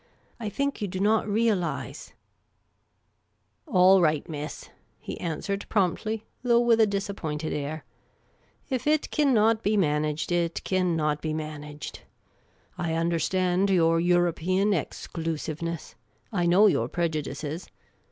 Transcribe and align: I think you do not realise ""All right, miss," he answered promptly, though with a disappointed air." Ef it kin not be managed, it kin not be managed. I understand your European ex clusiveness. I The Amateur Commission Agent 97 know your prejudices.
I 0.39 0.49
think 0.49 0.81
you 0.81 0.87
do 0.87 0.99
not 0.99 1.27
realise 1.29 2.13
""All 3.77 4.01
right, 4.01 4.27
miss," 4.27 4.71
he 4.97 5.19
answered 5.19 5.67
promptly, 5.69 6.25
though 6.41 6.59
with 6.59 6.81
a 6.81 6.87
disappointed 6.87 7.53
air." 7.53 7.85
Ef 8.71 8.87
it 8.87 9.11
kin 9.11 9.31
not 9.31 9.61
be 9.61 9.77
managed, 9.77 10.31
it 10.31 10.63
kin 10.63 10.95
not 10.95 11.21
be 11.21 11.33
managed. 11.35 11.99
I 12.79 12.95
understand 12.95 13.69
your 13.69 13.99
European 13.99 14.73
ex 14.73 15.05
clusiveness. 15.07 15.13
I 15.13 15.27
The 15.27 15.65
Amateur 15.65 15.69
Commission 15.69 15.69
Agent 15.69 16.31
97 16.31 16.49
know 16.49 16.65
your 16.65 16.87
prejudices. 16.87 17.67